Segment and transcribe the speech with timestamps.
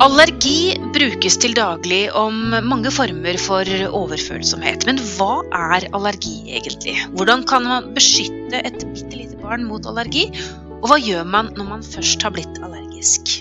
[0.00, 4.86] Allergi brukes til daglig om mange former for overfølsomhet.
[4.88, 6.94] Men hva er allergi egentlig?
[7.18, 10.30] Hvordan kan man beskytte et bitte lite barn mot allergi?
[10.78, 13.34] Og hva gjør man når man først har blitt allergisk?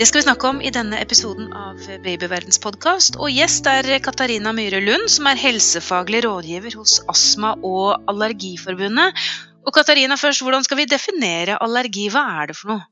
[0.00, 3.20] Det skal vi snakke om i denne episoden av Babyverdens podkast.
[3.20, 9.28] Og gjest er Katarina Myhre Lund, som er helsefaglig rådgiver hos Astma- og Allergiforbundet.
[9.68, 12.08] Og Katarina, først, hvordan skal vi definere allergi?
[12.08, 12.88] Hva er det for noe?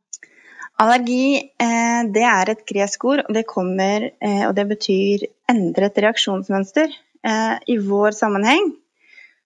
[0.82, 6.00] Allergi eh, det er et gresk ord, og det, kommer, eh, og det betyr endret
[6.02, 6.90] reaksjonsmønster.
[7.24, 8.72] Eh, I vår sammenheng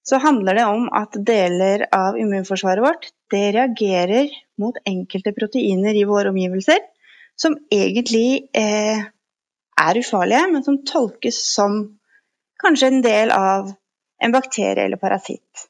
[0.09, 6.07] så handler det om at deler av immunforsvaret vårt det reagerer mot enkelte proteiner i
[6.09, 6.81] våre omgivelser
[7.39, 11.77] som egentlig er ufarlige, men som tolkes som
[12.59, 13.69] kanskje en del av
[14.25, 15.69] en bakterie eller parasitt.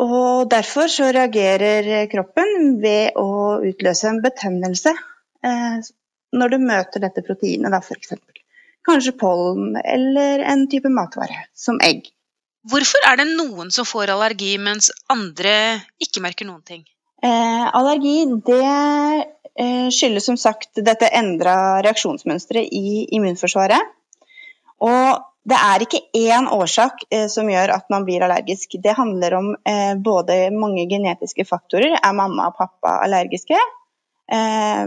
[0.00, 4.94] Og derfor så reagerer kroppen ved å utløse en betennelse
[5.44, 5.90] eh,
[6.32, 8.14] når du møter dette proteinet, da f.eks.
[8.86, 12.08] Kanskje pollen eller en type matvare, som egg.
[12.70, 15.52] Hvorfor er det noen som får allergi, mens andre
[16.00, 16.84] ikke merker noen ting?
[17.20, 23.96] Eh, allergi det eh, skyldes som sagt dette endra reaksjonsmønsteret i immunforsvaret.
[24.80, 28.76] Og det er ikke én årsak eh, som gjør at man blir allergisk.
[28.82, 31.96] Det handler om eh, både mange genetiske faktorer.
[31.96, 33.56] Er mamma og pappa allergiske?
[34.30, 34.82] Eh,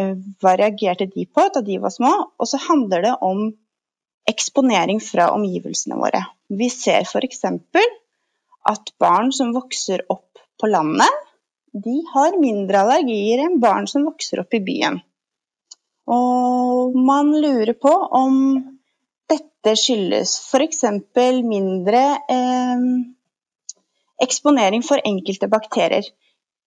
[0.00, 2.12] eh, hva reagerte de på da de var små?
[2.40, 3.50] Og så handler det om
[4.30, 6.24] eksponering fra omgivelsene våre.
[6.48, 7.44] Vi ser f.eks.
[8.70, 11.28] at barn som vokser opp på landet,
[11.72, 14.98] de har mindre allergier enn barn som vokser opp i byen.
[16.10, 18.36] Og man lurer på om
[19.60, 20.84] dette skyldes f.eks.
[21.44, 22.00] mindre
[22.32, 22.84] eh,
[24.24, 26.06] eksponering for enkelte bakterier.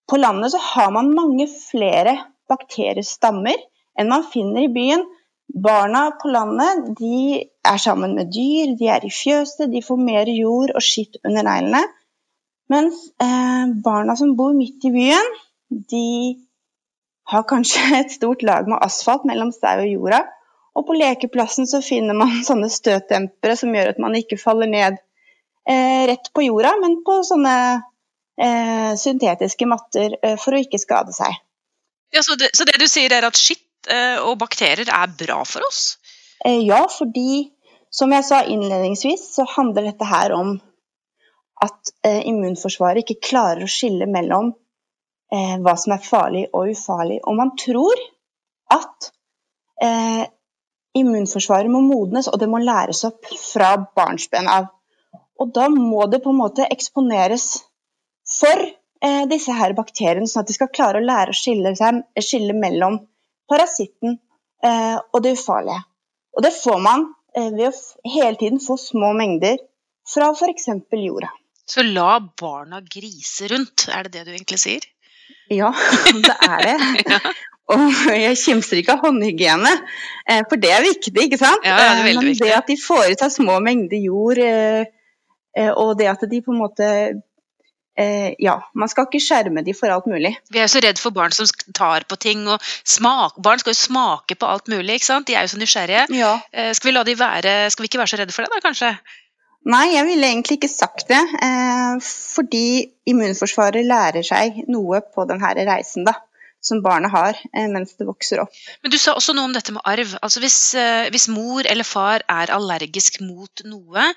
[0.10, 2.20] På landet har man mange flere
[2.50, 3.58] bakteriestammer
[3.98, 5.08] enn man finner i byen.
[5.54, 10.30] Barna på landet de er sammen med dyr, de er i fjøset, de får mer
[10.30, 11.82] jord og skitt under neglene.
[12.70, 15.34] Mens eh, barna som bor midt i byen,
[15.90, 16.06] de
[17.34, 20.24] har kanskje et stort lag med asfalt mellom seg og jorda.
[20.74, 25.00] Og på lekeplassen så finner man sånne støtdempere som gjør at man ikke faller ned
[25.70, 27.58] eh, rett på jorda, men på sånne
[28.42, 31.38] eh, syntetiske matter eh, for å ikke skade seg.
[32.14, 35.42] Ja, så, det, så det du sier er at skitt eh, og bakterier er bra
[35.48, 35.98] for oss?
[36.46, 37.50] Eh, ja, fordi
[37.94, 40.56] som jeg sa innledningsvis, så handler dette her om
[41.64, 44.54] at eh, immunforsvaret ikke klarer å skille mellom
[45.34, 47.16] hva som er farlig og ufarlig.
[47.26, 47.98] Og man tror
[48.70, 49.08] at
[50.98, 54.70] immunforsvaret må modnes, og det må læres opp fra barnsben av.
[55.42, 57.48] Og da må det på en måte eksponeres
[58.30, 62.04] for eh, disse her bakteriene, sånn at de skal klare å lære å skille, seg,
[62.22, 63.02] skille mellom
[63.50, 64.18] parasitten
[64.64, 65.82] eh, og det ufarlige.
[66.38, 69.60] Og det får man eh, ved å hele tiden få små mengder
[70.10, 70.70] fra f.eks.
[71.04, 71.32] jorda.
[71.66, 74.86] Så la barna grise rundt, er det det du egentlig sier?
[75.52, 75.72] Ja,
[76.28, 76.78] det er det.
[77.14, 77.20] ja.
[77.72, 77.84] Og
[78.26, 79.74] jeg kimser ikke av håndhygiene,
[80.28, 81.64] eh, for det er viktig, ikke sant?
[81.68, 82.48] Ja, det er veldig Men viktig.
[82.48, 84.90] det at de får i seg små mengder jord, eh,
[85.58, 86.90] eh, og det at de på en måte
[88.42, 90.32] ja, man skal ikke skjerme de for alt mulig.
[90.50, 91.46] Vi er jo så redd for barn som
[91.78, 92.40] tar på ting.
[92.50, 92.58] og
[92.90, 94.96] smak, Barn skal jo smake på alt mulig.
[94.96, 95.28] ikke sant?
[95.30, 96.08] De er jo så nysgjerrige.
[96.18, 96.32] Ja.
[96.74, 98.90] Skal vi la de være, skal vi ikke være så redde for det, da, kanskje?
[99.70, 101.22] Nei, jeg ville egentlig ikke sagt det.
[102.34, 102.66] fordi
[103.14, 106.18] immunforsvaret lærer seg noe på denne reisen, da
[106.64, 108.56] som barnet har eh, mens det vokser opp.
[108.84, 110.16] Men Du sa også noe om dette med arv.
[110.24, 114.08] Altså hvis, eh, hvis, mor eller far er allergisk mot noe,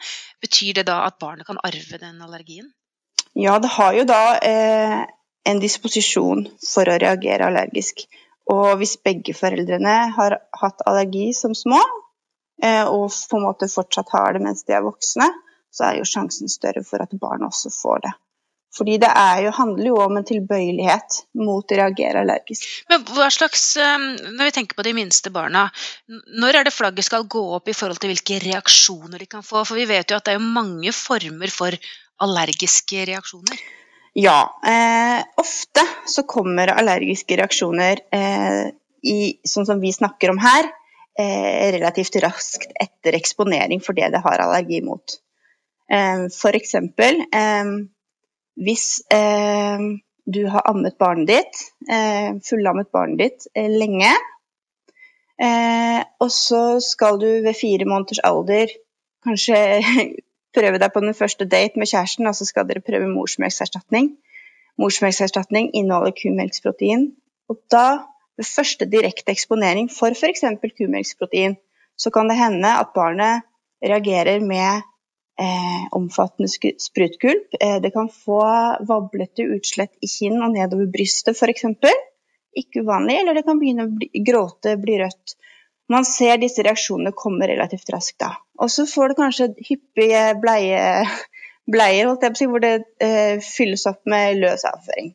[0.43, 2.71] betyr det da at barnet kan arve den allergien?
[3.37, 5.03] Ja, det har jo da eh,
[5.47, 8.07] en disposisjon for å reagere allergisk.
[8.53, 11.81] Og hvis begge foreldrene har hatt allergi som små,
[12.63, 15.27] eh, og på en måte fortsatt har det mens de er voksne,
[15.75, 18.15] så er jo sjansen større for at barnet også får det.
[18.77, 19.09] Fordi det
[19.41, 22.67] jo, handler jo om en tilbøyelighet mot å reagere allergisk.
[22.91, 23.97] Men hva slags, eh,
[24.37, 25.71] Når vi tenker på de minste barna,
[26.09, 29.65] når er det flagget skal gå opp i forhold til hvilke reaksjoner de kan få?
[29.65, 31.77] For vi vet jo at det er mange former for
[32.21, 33.61] allergiske reaksjoner.
[34.17, 34.39] Ja.
[34.65, 38.73] Eh, ofte så kommer allergiske reaksjoner eh,
[39.05, 40.71] i, sånn som vi snakker om her,
[41.19, 45.19] eh, relativt raskt etter eksponering for det det har allergi mot.
[45.93, 47.77] Eh, for eksempel eh,
[48.57, 49.83] hvis eh,
[50.27, 51.61] du har ammet barnet ditt,
[51.93, 54.11] eh, fullammet barnet ditt eh, lenge,
[55.43, 58.73] eh, og så skal du ved fire måneders alder
[59.27, 59.61] kanskje
[60.57, 64.15] prøve deg på den første date med kjæresten, og så skal dere prøve morsmelkserstatning.
[64.81, 67.11] Morsmelkserstatning inneholder kumelksprotein,
[67.49, 67.87] og da
[68.37, 70.45] ved første direkte eksponering for f.eks.
[70.79, 71.57] kumelksprotein,
[71.97, 73.47] så kan det hende at barnet
[73.85, 74.85] reagerer med
[75.41, 76.49] eh, omfattende
[76.79, 77.57] sprutgulp.
[77.61, 78.41] Eh, det kan få
[78.89, 81.67] vablete utslett i kinn og nedover brystet f.eks.
[82.57, 83.21] Ikke uvanlig.
[83.21, 85.37] Eller det kan begynne å bli, gråte, bli rødt.
[85.93, 88.33] Man ser disse reaksjonene komme relativt raskt da.
[88.59, 90.81] Og så får du kanskje hyppige bleie,
[91.77, 95.15] bleier på, hvor det eh, fylles opp med løs avføring.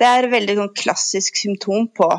[0.00, 2.10] Det er et veldig sånn, klassisk symptom på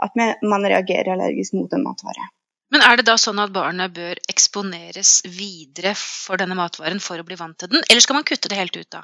[0.00, 2.30] at man reagerer allergisk mot en matvare.
[2.70, 7.26] Men er det da sånn at barna bør eksponeres videre for denne matvaren for å
[7.26, 9.02] bli vant til den, eller skal man kutte det helt ut da?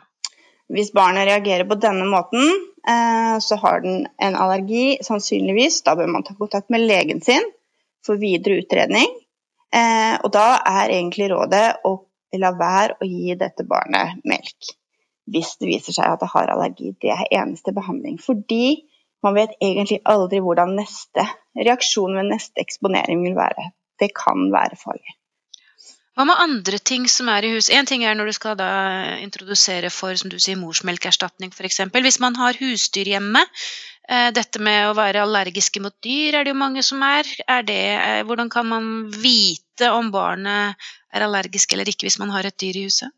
[0.72, 2.42] Hvis barnet reagerer på denne måten,
[2.88, 5.82] eh, så har den en allergi, sannsynligvis.
[5.86, 7.44] Da bør man ta kontakt med legen sin
[8.06, 9.06] for videre utredning.
[9.74, 11.94] Eh, og da er egentlig rådet å
[12.38, 14.74] la være å gi dette barnet melk
[15.26, 16.92] hvis det viser seg at det har allergi.
[17.02, 18.19] Det er eneste behandling.
[18.22, 18.86] Fordi
[19.26, 21.26] man vet egentlig aldri hvordan neste
[21.58, 23.70] reaksjon ved neste eksponering vil være.
[24.00, 25.17] Det kan være farlig.
[26.17, 27.69] Hva med andre ting som er i hus?
[27.69, 28.69] Én ting er når du skal da
[29.20, 31.82] introdusere for som du sier, morsmelkerstatning f.eks.
[31.93, 33.43] Hvis man har husdyr hjemme.
[34.08, 37.29] Eh, dette med å være allergiske mot dyr er det jo mange som er.
[37.44, 42.31] er det, eh, hvordan kan man vite om barnet er allergisk eller ikke hvis man
[42.31, 43.12] har et dyr i huset?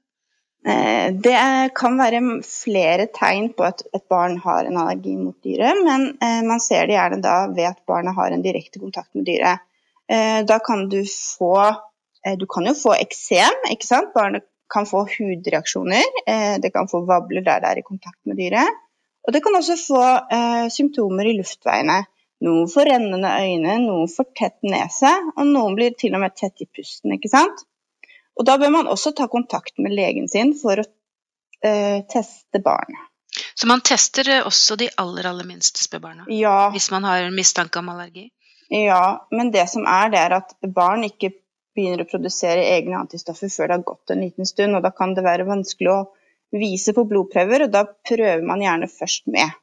[0.66, 1.38] Eh, det
[1.78, 6.10] kan være flere tegn på at et barn har en allergi mot dyret, men
[6.48, 9.64] man ser det gjerne da ved at barnet har en direkte kontakt med dyret.
[10.48, 11.52] Da kan du få
[12.26, 14.12] Eh, du kan jo få eksem, ikke sant.
[14.14, 16.04] Barnet kan få hudreaksjoner.
[16.26, 18.84] Eh, det kan få vabler der det er i kontakt med dyret.
[19.26, 20.04] Og det kan også få
[20.34, 22.02] eh, symptomer i luftveiene.
[22.44, 26.62] Noen får rennende øyne, noen får tett nese, og noen blir til og med tett
[26.62, 27.16] i pusten.
[27.16, 27.64] ikke sant?
[28.38, 30.86] Og Da bør man også ta kontakt med legen sin for å
[31.66, 33.04] eh, teste barnet.
[33.54, 36.70] Så man tester også de aller, aller minste spedbarna ja.
[36.72, 38.28] hvis man har mistanke om allergi?
[38.68, 41.32] Ja, men det som er, det er at barn ikke
[41.76, 44.76] begynner å produsere egne antistoffer før det har gått en liten stund.
[44.76, 46.00] og Da kan det være vanskelig å
[46.54, 49.56] vise på blodprøver, og da prøver man gjerne først med,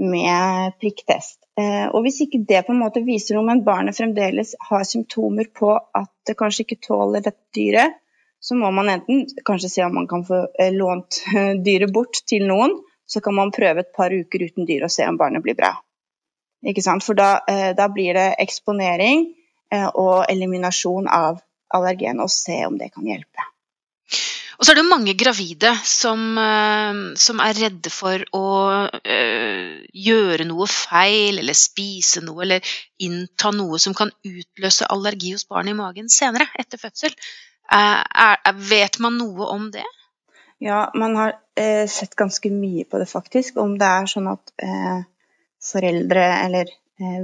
[0.00, 1.45] med prikktest.
[1.60, 5.48] Eh, og Hvis ikke det på en måte viser noe, men barnet fremdeles har symptomer
[5.56, 7.96] på at det kanskje ikke tåler dette dyret,
[8.40, 11.22] så må man enten kanskje se om man kan få eh, lånt
[11.66, 12.76] dyret bort til noen.
[13.06, 15.72] Så kan man prøve et par uker uten dyr og se om barnet blir bra.
[16.66, 17.04] Ikke sant?
[17.06, 19.28] For da, eh, da blir det eksponering
[19.98, 21.40] og eliminasjon av
[21.74, 23.48] allergen, og se om det kan hjelpe.
[24.56, 28.44] Og så er det mange gravide som, eh, som er redde for å
[28.96, 29.74] øh,
[30.06, 35.74] gjøre noe feil, eller spise noe, eller innta noe som kan utløse allergi hos barnet
[35.74, 37.12] i magen senere, etter fødsel.
[37.72, 39.84] Er, er, vet man noe om det?
[40.62, 43.58] Ja, man har eh, sett ganske mye på det, faktisk.
[43.60, 45.04] Om det er sånn at eh,
[45.72, 46.72] foreldre eller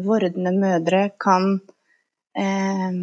[0.05, 1.55] vordende mødre kan
[2.37, 2.96] eh,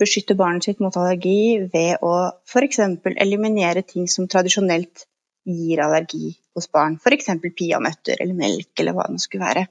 [0.00, 2.14] beskytte barnet sitt mot allergi ved å
[2.48, 2.80] f.eks.
[3.14, 5.06] eliminere ting som tradisjonelt
[5.44, 6.98] gir allergi hos barn.
[6.98, 7.30] F.eks.
[7.56, 9.66] peanøtter eller melk eller hva det skulle være.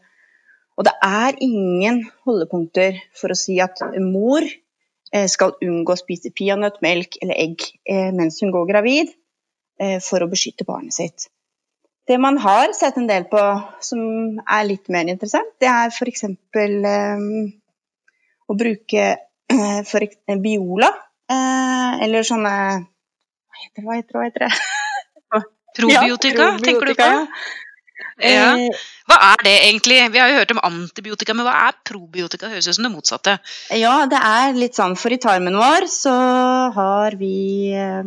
[0.77, 6.33] Og det er ingen holdepunkter for å si at mor eh, skal unngå å spise
[6.33, 9.13] peanøtt, melk eller egg eh, mens hun går gravid,
[9.81, 11.27] eh, for å beskytte barnet sitt.
[12.09, 13.41] Det man har sett en del på
[13.85, 16.25] som er litt mer interessant, det er f.eks
[18.44, 19.03] å bruke
[19.90, 20.06] for
[20.44, 20.92] Biola,
[21.31, 23.86] eh, eller sånne Hva heter det?
[23.86, 24.18] Hva heter det?
[24.18, 24.54] Hva heter det?
[25.74, 27.10] Probiotika, ja, tenker du på?
[28.22, 28.54] Ja.
[28.54, 29.98] Eh, hva er det egentlig?
[30.14, 32.52] Vi har jo hørt om antibiotika, men hva er probiotika?
[32.52, 33.36] Høres ut som det motsatte.
[33.74, 36.14] Ja, det er litt sånn, for i tarmen vår så
[36.76, 38.04] har vi eh,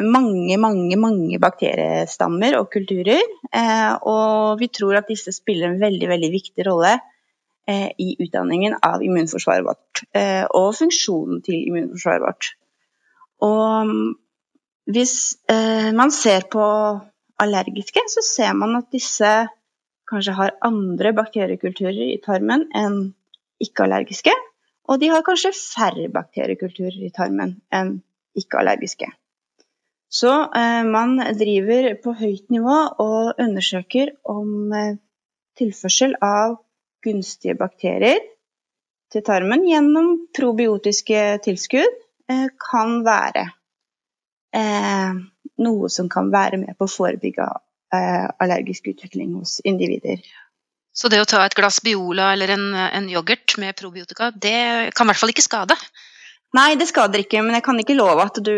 [0.00, 3.20] mange, mange, mange bakteriestammer og kulturer.
[3.52, 7.11] Eh, og vi tror at disse spiller en veldig, veldig viktig rolle Eh,
[7.70, 12.50] i utdanningen av immunforsvaret vårt, eh, og funksjonen til immunforsvaret vårt.
[13.42, 14.12] Og mm,
[14.94, 15.16] hvis
[15.50, 16.64] eh, man ser på
[17.42, 19.32] allergiske, så ser man at disse
[20.10, 23.12] kanskje har andre bakteriekulturer i tarmen enn
[23.62, 24.34] ikke-allergiske.
[24.90, 28.00] Og de har kanskje færre bakteriekulturer i tarmen enn
[28.38, 29.08] ikke-allergiske.
[30.12, 34.98] Så eh, man driver på høyt nivå og undersøker om eh,
[35.56, 36.58] tilførsel av
[37.04, 38.20] gunstige bakterier
[39.12, 41.98] til tarmen gjennom probiotiske tilskudd
[42.30, 43.44] eh, kan være
[44.56, 45.18] eh,
[45.62, 47.48] noe som kan være med på å forebygge
[47.94, 50.22] eh, allergisk utvikling hos individer.
[50.92, 55.06] Så det å ta et glass Biola eller en, en yoghurt med probiotika, det kan
[55.06, 55.76] i hvert fall ikke skade?
[56.52, 58.52] Nei, det skader ikke, men jeg kan ikke love at du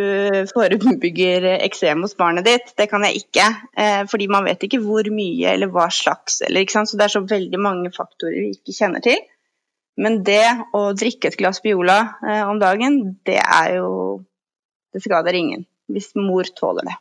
[0.50, 2.72] forebygger eksem hos barnet ditt.
[2.74, 3.44] Det kan jeg ikke.
[3.78, 6.40] Eh, fordi man vet ikke hvor mye eller hva slags.
[6.42, 9.20] Eller, så det er så veldig mange faktorer vi ikke kjenner til.
[9.94, 10.42] Men det
[10.74, 13.90] å drikke et glass Biola eh, om dagen, det er jo
[14.94, 15.64] Det skader ingen.
[15.90, 16.94] Hvis mor tåler det.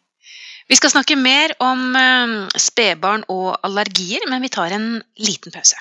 [0.66, 4.88] Vi skal snakke mer om eh, spedbarn og allergier, men vi tar en
[5.22, 5.78] liten pause.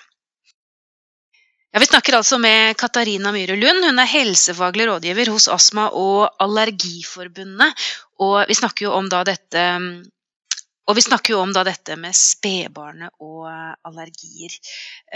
[1.72, 3.84] Ja, Vi snakker altså med Katarina Myhre Lund.
[3.84, 7.84] Hun er helsefaglig rådgiver hos Astma- og Allergiforbundet.
[8.20, 9.62] Og vi snakker jo om da dette
[10.92, 13.46] vi jo om da dette med spedbarnet og
[13.88, 14.52] allergier.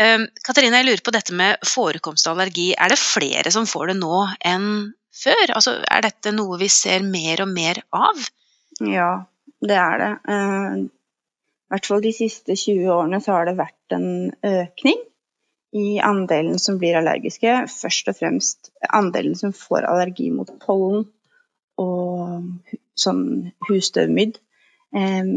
[0.00, 2.70] Um, Katarina, jeg lurer på dette med forekomst av allergi.
[2.72, 5.52] Er det flere som får det nå enn før?
[5.58, 8.30] Altså, er dette noe vi ser mer og mer av?
[8.80, 9.10] Ja,
[9.60, 10.08] det er det.
[10.24, 14.08] Uh, I hvert fall de siste 20 årene så har det vært en
[14.40, 15.04] økning
[15.76, 17.58] i andelen som blir allergiske.
[17.70, 21.06] Først og fremst andelen som får allergi mot pollen
[21.82, 23.22] og sånn
[23.68, 24.40] husstøvmidd.
[24.96, 25.32] Eh,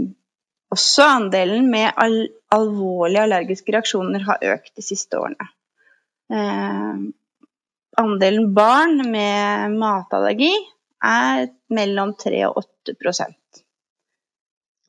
[0.69, 5.49] også andelen med al alvorlige allergiske reaksjoner har økt de siste årene.
[6.33, 7.01] Eh,
[8.01, 10.53] andelen barn med matallergi
[11.05, 12.95] er mellom 3 og 8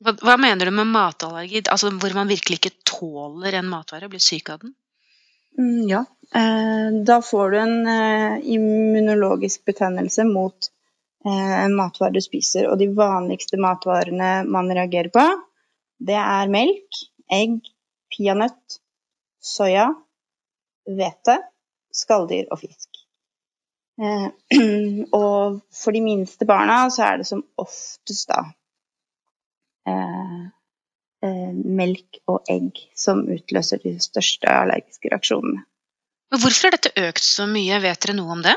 [0.01, 1.61] hva, hva mener du med matallergi?
[1.69, 4.73] Altså hvor man virkelig ikke tåler en matvare, blir syk av den?
[5.57, 6.05] Mm, ja.
[6.35, 10.71] Eh, da får du en eh, immunologisk betennelse mot
[11.25, 12.69] matvarer en matvare du spiser.
[12.71, 15.25] Og de vanligste matvarene man reagerer på,
[16.01, 17.59] det er melk, egg,
[18.09, 18.79] peanøtt,
[19.37, 19.91] soya,
[20.89, 21.37] hvete,
[21.93, 22.89] skalldyr og fisk.
[25.21, 28.39] Og for de minste barna så er det som oftest da
[31.21, 35.61] Eh, melk og egg som utløser de største allergiske reaksjonene.
[36.33, 38.55] Men hvorfor har dette økt så mye, vet dere noe om det?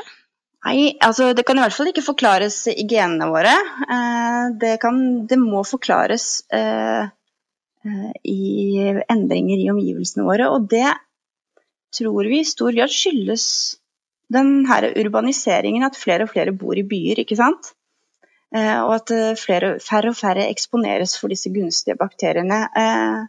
[0.65, 3.53] Nei, altså Det kan i hvert fall ikke forklares i genene våre.
[3.85, 4.97] Eh, det, kan,
[5.29, 7.05] det må forklares eh,
[8.33, 8.41] i
[9.13, 10.49] endringer i omgivelsene våre.
[10.49, 10.89] Og det
[11.93, 13.45] tror vi i stor grad skyldes
[14.33, 17.21] den her urbaniseringen, at flere og flere bor i byer.
[17.21, 17.75] ikke sant?
[18.53, 23.25] Eh, og at eh, flere, færre og færre eksponeres for disse gunstige bakteriene eh,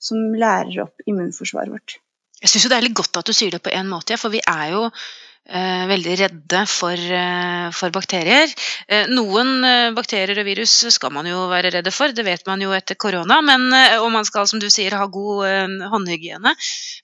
[0.00, 1.98] som lærer opp immunforsvaret vårt.
[2.40, 4.40] Jeg syns det er litt godt at du sier det på en måte, for vi
[4.42, 8.50] er jo eh, veldig redde for, eh, for bakterier.
[8.88, 12.74] Eh, noen bakterier og virus skal man jo være redde for, det vet man jo
[12.76, 13.40] etter korona.
[13.46, 13.68] Men,
[14.02, 16.52] og man skal, som du sier, ha god håndhygiene.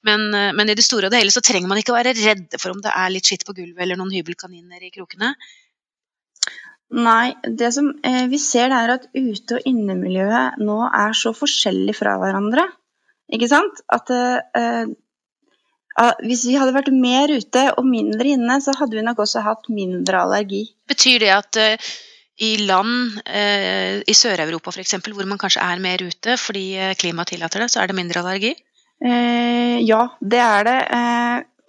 [0.08, 2.74] Men, men, i det store og det hele så trenger man ikke være redde for
[2.74, 5.32] om det er litt skitt på gulvet eller noen hybelkaniner i krokene.
[6.90, 11.94] Nei, det som eh, vi ser er at ute- og innemiljøet nå er så forskjellig
[11.94, 12.64] fra hverandre.
[13.30, 13.78] Ikke sant?
[13.94, 19.06] At eh, eh, hvis vi hadde vært mer ute og mindre inne, så hadde vi
[19.06, 20.64] nok også hatt mindre allergi.
[20.90, 21.92] Betyr det at eh,
[22.42, 27.36] i land eh, i Sør-Europa f.eks., hvor man kanskje er mer ute fordi eh, klimaet
[27.36, 28.56] tillater det, så er det mindre allergi?
[29.00, 30.80] ja, det er det.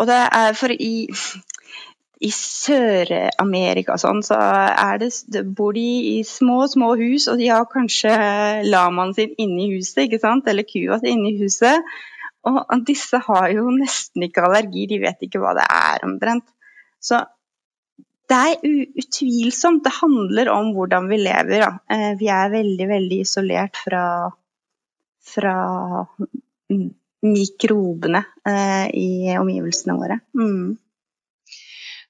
[0.04, 1.08] og det er for i
[2.22, 4.38] i Sør-Amerika sånn, så
[5.01, 8.13] det, bor de i små, små hus, og de har kanskje
[8.68, 10.50] lamaen sin inni huset, ikke sant?
[10.51, 11.92] eller kua si inni huset.
[12.50, 16.48] Og disse har jo nesten ikke allergi, de vet ikke hva det er omtrent.
[17.01, 17.20] Så
[18.32, 19.84] det er utvilsomt.
[19.86, 21.66] Det handler om hvordan vi lever.
[21.66, 21.72] Da.
[21.92, 24.06] Eh, vi er veldig, veldig isolert fra,
[25.34, 25.56] fra
[27.22, 30.18] mikrobene eh, i omgivelsene våre.
[30.38, 30.78] Mm.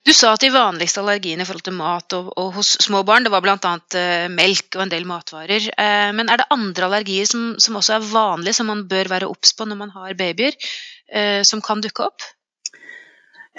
[0.01, 3.25] Du sa at de vanligste allergiene i forhold til mat og, og hos små barn,
[3.25, 3.73] det var bl.a.
[3.99, 5.67] Eh, melk og en del matvarer.
[5.69, 9.29] Eh, men er det andre allergier som, som, også er vanlige, som man bør være
[9.29, 10.57] obs på når man har babyer,
[11.05, 12.25] eh, som kan dukke opp?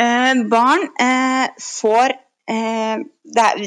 [0.02, 2.16] Eh, barn eh, får
[2.50, 3.06] eh,
[3.46, 3.64] er,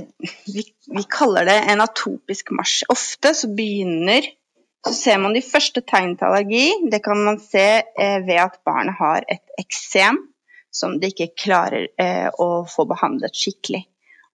[0.51, 2.84] vi, vi, kaller det en atopisk marsj.
[2.91, 4.27] Ofte så begynner
[4.86, 6.65] så ser man de første tegnene til allergi.
[6.91, 10.20] Det kan man se ved at barnet har et eksem
[10.75, 13.86] som de ikke klarer eh, å få behandlet skikkelig.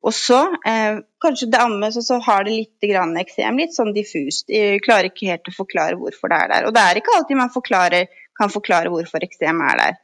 [0.02, 3.94] Og så, eh, kanskje det ammes, så, så, har det litt grann eksem, litt sånn
[3.94, 4.48] diffust.
[4.50, 6.68] De klarer ikke helt å forklare hvorfor det er der.
[6.70, 10.00] Og det er ikke alltid man forklarer, kan forklare hvorfor eksem er der.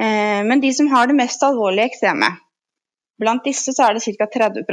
[0.00, 2.40] Eh, men de som har det mest alvorlige eksemet,
[3.20, 4.28] blant disse så er det ca.
[4.32, 4.64] 30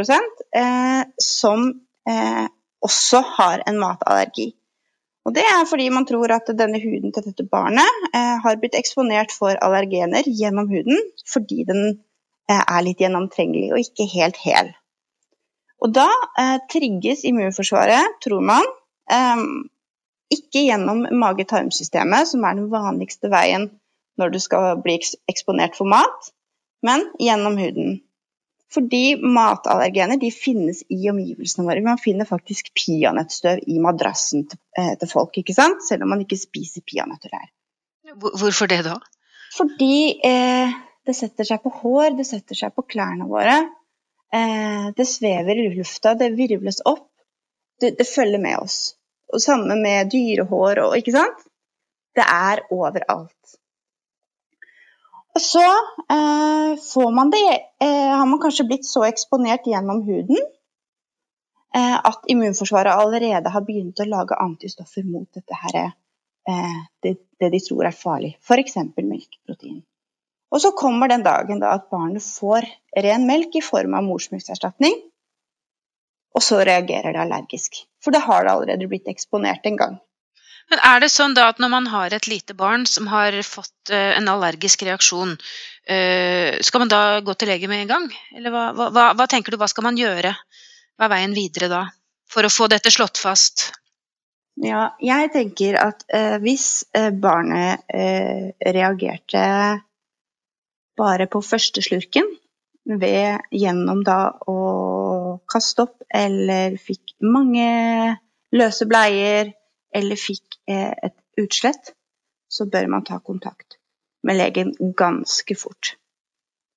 [0.56, 1.68] eh, som
[2.08, 2.46] eh,
[2.84, 4.52] også har en matallergi.
[5.28, 8.78] Og Det er fordi man tror at denne huden til dette barnet eh, har blitt
[8.80, 11.82] eksponert for allergener gjennom huden fordi den
[12.48, 14.72] eh, er litt gjennomtrengelig og ikke helt hel.
[15.84, 16.08] Og Da
[16.40, 18.72] eh, trigges immunforsvaret, tror man,
[19.12, 19.44] eh,
[20.32, 23.70] ikke gjennom mage-tarmsystemet, som er den vanligste veien
[24.18, 24.96] når du skal bli
[25.30, 26.32] eksponert for mat,
[26.88, 28.00] men gjennom huden.
[28.74, 31.84] Fordi matallergener de finnes i omgivelsene våre.
[31.86, 35.86] Man finner faktisk peanøttstøv i madrassen til, eh, til, folk, ikke sant?
[35.88, 37.48] selv om man ikke spiser peanøtter der.
[38.20, 38.98] Hvorfor det da?
[39.56, 40.76] Fordi eh,
[41.08, 43.56] det setter seg på hår, det setter seg på klærne våre.
[44.36, 47.08] Eh, det svever i lufta, det virvles opp.
[47.80, 48.98] Det, det følger med oss.
[49.32, 51.48] Og samme med dyrehår og Ikke sant?
[52.18, 53.58] Det er overalt.
[55.40, 55.64] Så
[56.14, 60.40] eh, får man det eh, Har man kanskje blitt så eksponert gjennom huden
[61.76, 65.92] eh, at immunforsvaret allerede har begynt å lage antistoffer mot dette her,
[67.04, 68.78] det, det, de tror er farlig, f.eks.
[68.96, 69.82] melkeprotein.
[70.56, 72.70] Og så kommer den dagen da at barnet får
[73.04, 74.96] ren melk i form av morsmelkerstatning,
[76.38, 77.82] og så reagerer det allergisk.
[78.04, 80.00] For det har det allerede blitt eksponert en gang.
[80.72, 83.92] Men er det sånn da at når man har et lite barn som har fått
[83.94, 88.08] uh, en allergisk reaksjon, uh, skal man da gå til lege med en gang?
[88.36, 90.34] Eller hva, hva, hva, tenker du, hva skal man gjøre?
[90.98, 91.84] Hva er veien videre da,
[92.28, 93.70] for å få dette slått fast?
[94.58, 96.88] Ja, jeg tenker at eh, hvis
[97.22, 99.44] barnet reagerte
[100.98, 102.26] bare på første slurken,
[102.88, 104.58] ved gjennom da å
[105.52, 107.68] kaste opp, eller fikk mange
[108.56, 109.52] løse bleier,
[109.96, 111.94] eller fikk eh, et utslett,
[112.50, 113.78] så bør man ta kontakt
[114.28, 115.96] med legen ganske fort.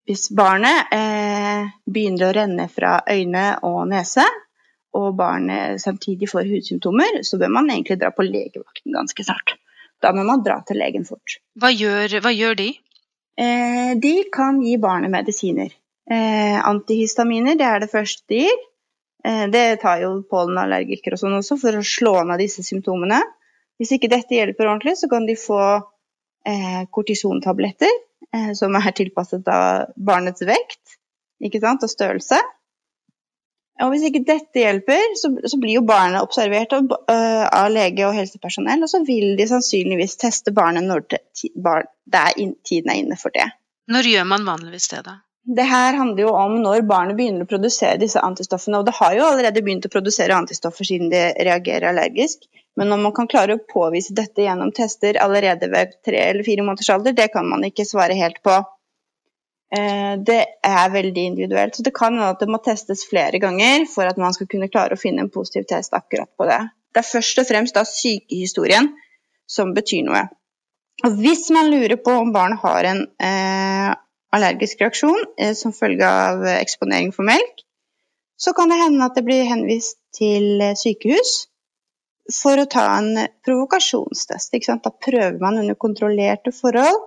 [0.08, 4.24] Hvis barnet eh, begynner å renne fra øyne og nese,
[4.96, 9.54] og barnet samtidig får hudsymptomer, så bør man egentlig dra på legevakten ganske snart.
[10.02, 11.38] Da må man dra til legen fort.
[11.60, 12.70] Hva gjør, hva gjør de?
[13.38, 15.70] Eh, de kan gi barnet medisiner.
[16.10, 18.64] Eh, antihistaminer det er det første de gir.
[19.24, 23.20] Eh, det tar jo pollenallergikere og sånn også for å slå ned disse symptomene.
[23.80, 25.60] Hvis ikke dette hjelper ordentlig, så kan de få
[26.48, 30.96] eh, kortisontabletter eh, som er tilpasset av barnets vekt
[31.40, 32.36] og størrelse.
[33.80, 36.90] Og hvis ikke dette hjelper, så, blir jo barnet observert av,
[37.72, 43.32] lege og helsepersonell, og så vil de sannsynligvis teste barnet når tiden er inne for
[43.32, 43.46] det.
[43.88, 45.16] Når gjør man vanligvis det, da?
[45.42, 48.80] Det her handler jo om når barnet begynner å produsere disse antistoffene.
[48.80, 52.44] Og det har jo allerede begynt å produsere antistoffer siden det reagerer allergisk.
[52.76, 56.66] Men om man kan klare å påvise dette gjennom tester allerede ved tre eller fire
[56.66, 58.58] måneders alder, det kan man ikke svare helt på.
[59.76, 61.76] Eh, det er veldig individuelt.
[61.76, 64.70] Så det kan hende at det må testes flere ganger for at man skal kunne
[64.70, 66.60] klare å finne en positiv test akkurat på det.
[66.92, 68.92] Det er først og fremst da sykehistorien
[69.50, 70.26] som betyr noe.
[71.06, 73.92] Og hvis man lurer på om barnet har en eh,
[74.36, 77.64] allergisk reaksjon eh, som følge av eksponering for melk,
[78.40, 81.50] så kan det hende at det blir henvist til eh, sykehus
[82.34, 84.54] for å ta en provokasjonstest.
[84.84, 87.00] Da prøver man under kontrollerte forhold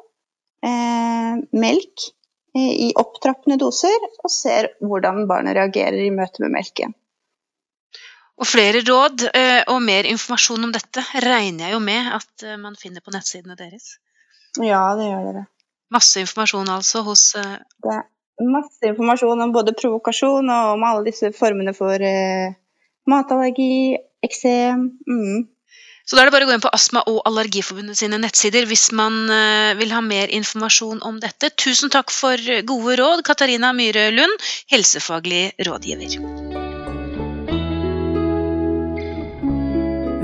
[0.66, 2.10] eh, melk
[2.56, 6.94] eh, i opptrappende doser og ser hvordan barnet reagerer i møte med melken.
[8.42, 12.60] Og flere råd eh, og mer informasjon om dette regner jeg jo med at eh,
[12.60, 13.98] man finner på nettsidene deres?
[14.62, 15.44] Ja, det gjør dere.
[15.94, 17.56] Masse informasjon altså hos uh...
[17.84, 22.56] Det er masse informasjon om både provokasjon og om alle disse formene for uh,
[23.10, 24.88] matallergi, eksem.
[25.08, 25.44] Mm.
[26.04, 28.90] Så da er det bare å gå inn på Astma- og Allergiforbundet sine nettsider hvis
[28.96, 31.54] man uh, vil ha mer informasjon om dette.
[31.56, 36.63] Tusen takk for gode råd, Katarina Myhre Lund, helsefaglig rådgiver.